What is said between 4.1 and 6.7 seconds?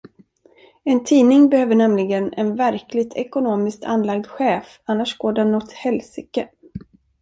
chef, annars går den åt helsike.